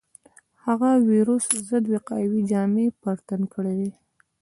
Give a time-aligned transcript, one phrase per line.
[0.65, 3.91] هغه د وېروس ضد وقايوي جامې پر تن کړې وې.